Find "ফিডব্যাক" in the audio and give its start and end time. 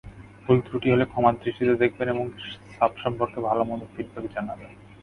3.93-4.25